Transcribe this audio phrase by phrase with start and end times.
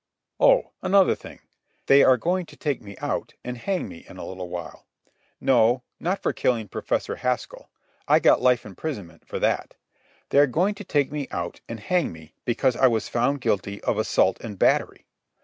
[0.39, 1.41] Oh, another thing.
[1.85, 6.23] They are going to take me out and hang me in a little while—no, not
[6.23, 7.69] for killing Professor Haskell.
[8.07, 9.75] I got life imprisonment for that.
[10.29, 13.79] They are going to take me out and hang me because I was found guilty
[13.83, 15.05] of assault and battery.